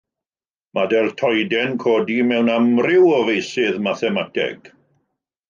[0.77, 4.73] Mae deltoidau'n codi mewn amryw o feysydd mathemateg.